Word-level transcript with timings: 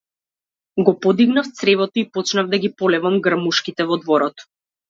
Го 0.87 0.95
подигнав 0.99 1.51
цревото 1.59 1.91
и 2.03 2.09
почнав 2.11 2.49
да 2.49 2.57
ги 2.65 2.73
полевам 2.81 3.21
грмушките 3.29 3.85
во 3.93 4.01
дворот. 4.07 4.35